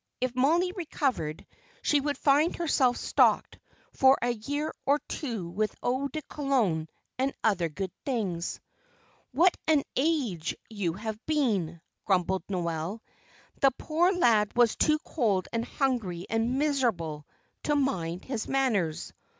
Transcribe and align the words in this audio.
If 0.19 0.33
Mollie 0.35 0.71
recovered 0.71 1.45
she 1.83 1.99
would 2.01 2.17
find 2.17 2.55
herself 2.55 2.97
stocked 2.97 3.59
for 3.93 4.17
a 4.19 4.31
year 4.31 4.73
or 4.83 4.97
two 5.07 5.47
with 5.47 5.75
eau 5.83 6.07
de 6.07 6.23
cologne 6.23 6.87
and 7.19 7.35
other 7.43 7.69
good 7.69 7.91
things. 8.03 8.59
"What 9.31 9.55
an 9.67 9.83
age 9.95 10.55
you 10.71 10.93
have 10.93 11.23
been!" 11.27 11.81
grumbled 12.05 12.45
Noel. 12.49 13.03
The 13.61 13.69
poor 13.77 14.11
lad 14.11 14.55
was 14.57 14.75
too 14.75 14.97
cold 15.05 15.47
and 15.53 15.65
hungry 15.65 16.25
and 16.31 16.57
miserable 16.57 17.27
to 17.65 17.75
mind 17.75 18.25
his 18.25 18.47
manners. 18.47 19.13